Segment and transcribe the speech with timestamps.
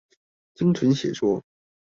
[0.55, 1.43] 精準寫作